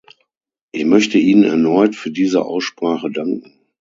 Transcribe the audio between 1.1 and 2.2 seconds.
Ihnen erneut für